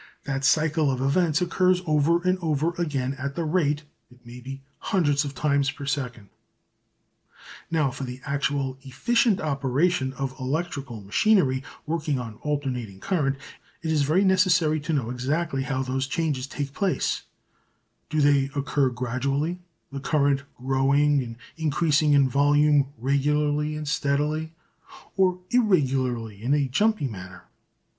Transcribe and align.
That 0.23 0.43
cycle 0.43 0.89
of 0.89 0.99
events 0.99 1.43
occurs 1.43 1.83
over 1.85 2.23
and 2.23 2.39
over 2.41 2.73
again 2.81 3.13
at 3.19 3.35
the 3.35 3.43
rate 3.45 3.83
it 4.09 4.25
may 4.25 4.39
be 4.39 4.53
of 4.53 4.59
hundreds 4.87 5.23
of 5.25 5.35
times 5.35 5.69
per 5.69 5.85
second. 5.85 6.29
Now 7.69 7.91
for 7.91 8.03
the 8.03 8.19
actual 8.25 8.79
efficient 8.81 9.39
operation 9.39 10.13
of 10.13 10.33
electrical 10.39 11.01
machinery 11.01 11.61
working 11.85 12.17
on 12.17 12.39
alternating 12.41 12.99
current 12.99 13.37
it 13.83 13.91
is 13.91 14.01
very 14.01 14.23
necessary 14.25 14.79
to 14.79 14.91
know 14.93 15.11
exactly 15.11 15.61
how 15.61 15.83
those 15.83 16.07
changes 16.07 16.47
take 16.47 16.73
place 16.73 17.21
do 18.09 18.21
they 18.21 18.49
occur 18.55 18.89
gradually, 18.89 19.59
the 19.91 19.99
current 19.99 20.41
growing 20.57 21.21
and 21.21 21.35
increasing 21.57 22.13
in 22.13 22.27
volume 22.27 22.87
regularly 22.97 23.75
and 23.75 23.87
steadily, 23.87 24.55
or 25.15 25.37
irregularly 25.51 26.41
in 26.41 26.55
a 26.55 26.67
jumpy 26.67 27.07
manner? 27.07 27.43